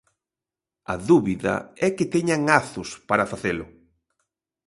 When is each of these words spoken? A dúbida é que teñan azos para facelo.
A 0.93 0.95
dúbida 1.09 1.53
é 1.87 1.87
que 1.95 2.11
teñan 2.13 2.41
azos 2.61 2.89
para 3.09 3.29
facelo. 3.31 3.65